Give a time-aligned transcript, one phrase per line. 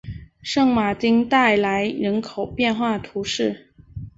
[0.41, 3.71] 圣马丁代来人口变化图示